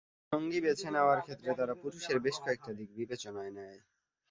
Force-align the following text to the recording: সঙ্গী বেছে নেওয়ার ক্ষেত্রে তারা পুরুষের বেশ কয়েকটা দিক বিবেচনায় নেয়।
সঙ্গী 0.31 0.59
বেছে 0.65 0.87
নেওয়ার 0.95 1.19
ক্ষেত্রে 1.21 1.49
তারা 1.59 1.73
পুরুষের 1.81 2.17
বেশ 2.25 2.35
কয়েকটা 2.43 2.71
দিক 2.79 2.89
বিবেচনায় 2.97 3.51
নেয়। 3.57 3.77